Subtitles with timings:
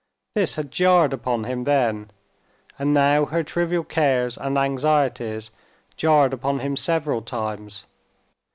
[0.33, 2.09] This had jarred upon him then,
[2.79, 5.51] and now her trivial cares and anxieties
[5.95, 7.85] jarred upon him several times.